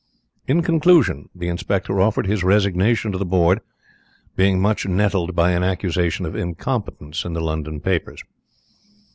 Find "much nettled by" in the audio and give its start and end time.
4.59-5.51